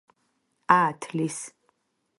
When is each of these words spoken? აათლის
აათლის 0.75 1.39